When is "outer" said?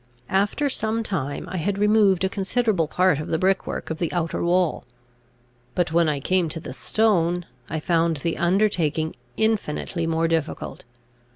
4.11-4.41